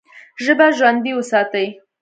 [0.43, 1.67] ژبه ژوندۍ وساتئ!